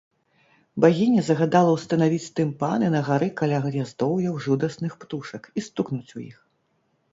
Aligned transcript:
Багіня 0.85 1.21
загадала 1.27 1.75
ўстанавіць 1.75 2.31
тымпаны 2.39 2.89
на 2.97 3.03
гары 3.11 3.29
каля 3.43 3.61
гняздоўяў 3.67 4.41
жудасных 4.49 4.99
птушак 5.05 5.43
і 5.57 5.69
стукнуць 5.69 6.11
у 6.21 6.27
іх. 6.31 6.45